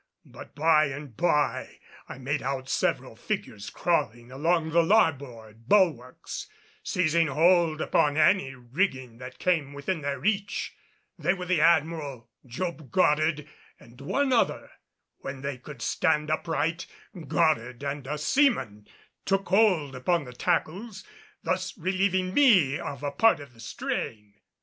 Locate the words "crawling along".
3.69-4.71